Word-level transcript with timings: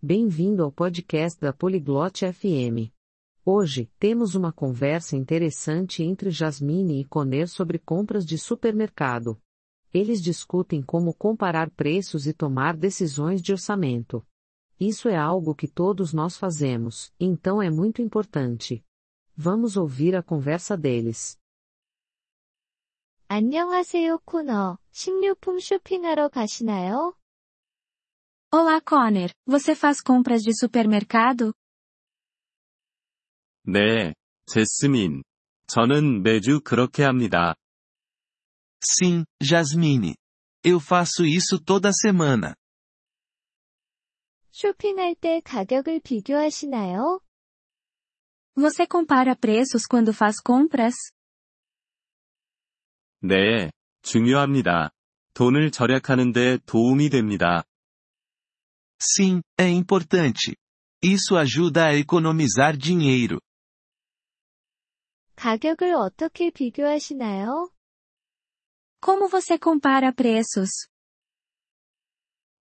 Bem-vindo 0.00 0.62
ao 0.62 0.70
podcast 0.70 1.40
da 1.40 1.52
Poliglote 1.52 2.24
FM. 2.32 2.94
Hoje, 3.44 3.90
temos 3.98 4.36
uma 4.36 4.52
conversa 4.52 5.16
interessante 5.16 6.04
entre 6.04 6.30
Jasmine 6.30 7.00
e 7.00 7.04
Conner 7.04 7.48
sobre 7.48 7.80
compras 7.80 8.24
de 8.24 8.38
supermercado. 8.38 9.36
Eles 9.92 10.22
discutem 10.22 10.80
como 10.82 11.12
comparar 11.12 11.68
preços 11.70 12.28
e 12.28 12.32
tomar 12.32 12.76
decisões 12.76 13.42
de 13.42 13.50
orçamento. 13.50 14.24
Isso 14.78 15.08
é 15.08 15.16
algo 15.16 15.52
que 15.52 15.66
todos 15.66 16.12
nós 16.12 16.36
fazemos, 16.36 17.12
então 17.18 17.60
é 17.60 17.68
muito 17.68 18.00
importante. 18.00 18.84
Vamos 19.36 19.76
ouvir 19.76 20.14
a 20.14 20.22
conversa 20.22 20.76
deles. 20.76 21.36
안녕하세요, 23.26 24.20
코너. 24.24 24.78
식료품 24.92 25.58
쇼핑하러 25.58 26.28
가시나요? 26.28 27.14
Olá, 28.51 28.79
Conner. 28.81 29.31
Você 29.47 29.75
faz 29.75 30.01
compras 30.01 30.41
de 30.43 30.51
supermercado? 30.57 31.53
네, 33.65 34.13
제스민. 34.45 35.23
저는 35.67 36.21
매주 36.23 36.59
그렇게 36.61 37.03
합니다. 37.03 37.55
Sim, 38.83 39.23
Jasmine. 39.41 40.15
Eu 40.63 40.79
faço 40.79 41.25
isso 41.25 41.59
toda 41.63 41.91
semana. 41.93 42.55
쇼핑할 44.51 45.15
때 45.15 45.41
가격을 45.43 46.01
비교하시나요? 46.01 47.19
Você 48.55 48.85
compara 48.85 49.35
preços 49.35 49.87
quando 49.87 50.13
faz 50.13 50.39
compras? 50.39 50.93
네, 53.21 53.71
중요합니다. 54.03 54.91
돈을 55.33 55.71
절약하는데 55.71 56.59
도움이 56.65 57.09
됩니다. 57.09 57.63
Sim, 59.01 59.41
é 59.59 59.69
importante. 59.69 60.55
Isso 61.03 61.35
ajuda 61.35 61.87
a 61.87 61.95
economizar 61.95 62.77
dinheiro. 62.77 63.39
가격을 65.35 65.93
어떻게 65.95 66.51
비교하시나요? 66.51 67.69
Como 69.01 69.27
você 69.27 69.57
compara 69.57 70.13
preços? 70.13 70.87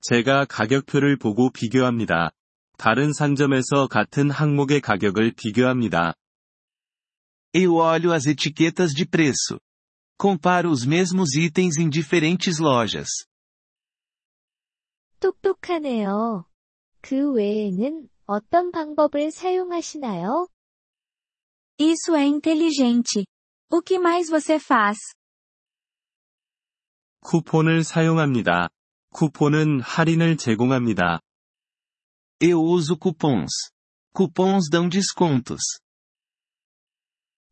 제가 0.00 0.44
가격표를 0.46 1.18
보고 1.18 1.50
비교합니다. 1.50 2.30
다른 2.76 3.12
상점에서 3.12 3.86
같은 3.88 4.30
항목의 4.30 4.80
가격을 4.80 5.32
비교합니다. 5.32 6.14
Eu 7.54 7.76
olho 7.76 8.12
as 8.12 8.26
etiquetas 8.26 8.92
de 8.92 9.06
preço. 9.06 9.58
Comparo 10.18 10.70
os 10.70 10.84
mesmos 10.84 11.34
itens 11.34 11.78
em 11.78 11.88
diferentes 11.88 12.58
lojas. 12.58 13.08
똑똑하네요. 15.21 16.45
그 16.99 17.31
외에는 17.31 18.09
어떤 18.25 18.71
방법을 18.71 19.31
사용하시나요? 19.31 20.47
Isso 21.79 22.15
é 22.15 22.25
inteligente. 22.25 23.25
O 23.69 23.81
que 23.81 23.97
mais 23.97 24.29
você 24.29 24.55
faz? 24.55 24.97
쿠폰을 27.21 27.83
사용합니다. 27.83 28.69
쿠폰은 29.13 29.81
할인을 29.81 30.37
제공합니다. 30.37 31.21
Eu 32.41 32.59
uso 32.63 32.97
cupons. 32.97 33.71
Cupons 34.13 34.69
dão 34.71 34.89
descontos. 34.89 35.61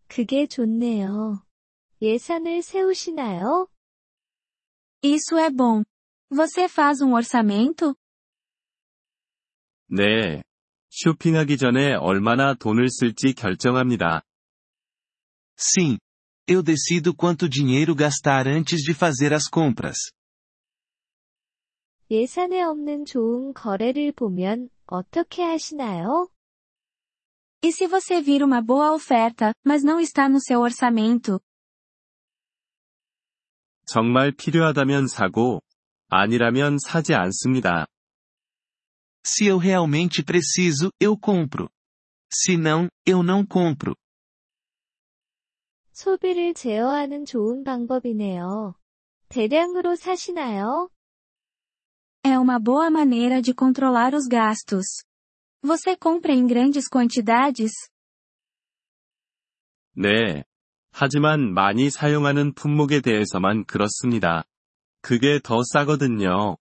그게 0.07 0.47
좋네요. 0.47 1.45
예산을 2.01 2.63
세우시나요? 2.63 3.67
Isso 5.03 5.37
é 5.37 5.49
bom. 5.51 5.83
Você 6.30 6.68
faz 6.68 7.00
um 7.00 7.12
orçamento? 7.14 7.94
네. 9.88 10.42
쇼핑하기 10.90 11.56
전에 11.56 11.94
얼마나 11.94 12.54
돈을 12.54 12.88
쓸지 12.88 13.34
결정합니다. 13.34 14.22
Sim. 15.56 15.98
Eu 16.46 16.62
decido 16.62 17.14
quanto 17.14 17.48
dinheiro 17.48 17.94
gastar 17.94 18.46
antes 18.46 18.82
de 18.82 18.92
fazer 18.92 19.32
as 19.32 19.48
compras. 19.48 19.96
예산에 22.10 22.62
없는 22.62 23.06
좋은 23.06 23.54
거래를 23.54 24.12
보면 24.12 24.68
어떻게 24.86 25.42
하시나요? 25.42 26.28
E 27.62 27.72
se 27.72 27.86
você 27.86 28.20
vir 28.20 28.42
uma 28.42 28.60
boa 28.60 28.92
oferta, 28.92 29.54
mas 29.64 29.82
não 29.82 29.98
está 29.98 30.28
no 30.28 30.38
seu 30.38 30.60
orçamento? 30.60 31.40
정말 33.86 34.32
필요하다면 34.32 35.06
사고, 35.06 35.62
아니라면 36.09 36.77
사지 36.79 37.13
않습니다. 37.13 37.85
Se 39.25 39.47
eu 39.47 39.57
realmente 39.57 40.23
preciso, 40.23 40.91
eu 40.99 41.17
compro. 41.17 41.69
Se 42.31 42.57
não, 42.57 42.89
eu 43.05 43.21
não 43.23 43.45
compro. 43.45 43.95
소비를 45.91 46.53
제어하는 46.53 47.25
좋은 47.25 47.63
방법이네요. 47.63 48.75
대량으로 49.27 49.95
사시나요? 49.95 50.89
É 52.23 52.37
uma 52.37 52.59
boa 52.59 52.89
maneira 52.89 53.41
de 53.41 53.53
controlar 53.53 54.13
os 54.13 54.27
gastos. 54.27 55.03
Você 55.61 55.95
compra 55.95 56.33
em 56.33 56.47
grandes 56.47 56.87
quantidades? 56.89 57.71
네. 59.93 60.43
하지만 60.91 61.53
많이 61.53 61.89
사용하는 61.89 62.53
품목에 62.53 63.01
대해서만 63.01 63.65
그렇습니다. 63.65 64.45
그게 65.02 65.38
더 65.42 65.62
싸거든요. 65.62 66.56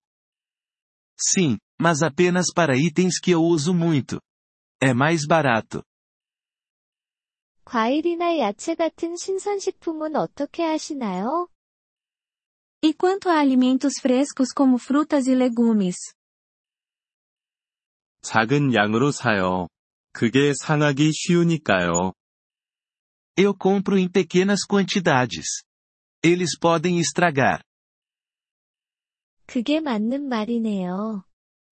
Sim, 1.18 1.58
mas 1.80 2.02
apenas 2.04 2.52
para 2.54 2.76
itens 2.76 3.20
que 3.20 3.32
eu 3.32 3.42
uso 3.42 3.74
muito. 3.74 4.20
É 4.82 4.94
mais 4.94 5.26
barato. 5.26 5.84
과일이나 7.66 8.38
야채 8.38 8.76
같은 8.76 9.16
신선식품은 9.16 10.16
어떻게 10.16 10.64
하시나요? 10.64 11.48
E 12.84 12.94
quanto 12.94 13.30
a 13.30 13.40
alimentos 13.40 13.94
frescos 14.02 14.52
como 14.54 14.78
frutas 14.78 15.28
e 15.28 15.32
legumes? 15.34 16.14
작은 18.22 18.74
양으로 18.74 19.12
사요. 19.12 19.68
그게 20.12 20.54
상하기 20.54 21.12
쉬우니까요. 21.14 22.14
Eu 23.38 23.56
compro 23.58 23.98
em 23.98 24.10
pequenas 24.10 24.66
quantidades. 24.68 25.64
Eles 26.24 26.58
podem 26.60 27.00
estragar. 27.00 27.64
그게 29.49 29.81
맞는 29.81 30.29
말이네요. 30.29 31.25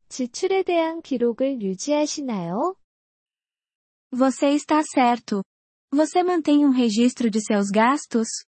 지출에 0.09 0.63
대한 0.63 1.03
기록을 1.03 1.61
유지하시나요? 1.61 2.75
Você 4.11 4.55
está 4.55 4.83
certo. 4.83 5.43
Você 5.93 6.23
mantém 6.23 6.65
um 6.65 6.71
registro 6.71 7.31
de 7.31 7.39
seus 7.39 7.71
gastos? 7.71 8.47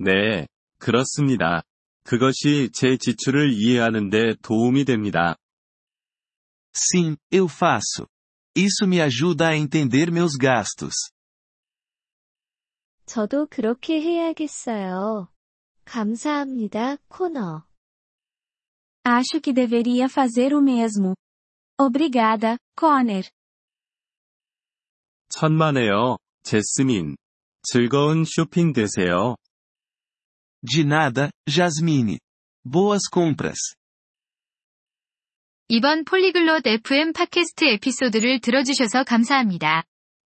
네, 0.00 0.48
그렇습니다. 0.80 1.62
그것이 2.02 2.70
제 2.74 2.96
지출을 2.96 3.52
이해하는 3.52 4.10
데 4.10 4.34
도움이 4.42 4.84
됩니다. 4.84 5.36
Sim, 6.74 7.16
eu 7.30 7.46
faço. 7.46 8.08
Isso 8.56 8.84
me 8.84 9.00
ajuda 9.00 9.50
a 9.50 9.56
entender 9.56 10.10
meus 10.10 10.36
gastos. 10.36 11.12
저도 13.06 13.46
그렇게 13.46 14.00
해야겠어요. 14.00 15.28
감사합니다, 15.84 16.96
코너. 17.08 17.64
Acho 19.04 19.40
que 19.40 19.52
deveria 19.52 20.06
fazer 20.06 20.54
o 20.54 20.60
mesmo. 20.62 21.14
Obrigada, 21.78 22.56
Conner. 22.78 23.28
천만에요, 25.28 26.18
제스민. 26.44 27.16
즐거운 27.62 28.24
쇼핑 28.24 28.72
되세요. 28.72 29.36
De 30.64 30.84
nada, 30.84 31.30
Jasmine. 31.48 32.18
Boas 32.64 33.02
compras. 33.12 33.74
이번 35.68 36.04
폴리글롯 36.04 36.66
FM 36.66 37.12
팟캐스트 37.12 37.64
에피소드를 37.64 38.40
들어주셔서 38.40 39.04
감사합니다. 39.04 39.84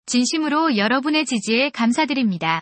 진심으로 0.06 0.76
여러분의 0.76 1.26
지지에 1.26 1.70
감사드립니다. 1.70 2.62